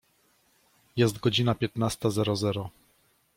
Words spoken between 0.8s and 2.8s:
Jest godzina piętnasta zero zero.